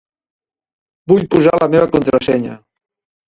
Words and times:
Vull 1.11 1.27
posar 1.35 1.53
la 1.63 1.69
meva 1.75 1.91
contrasenya. 1.97 2.57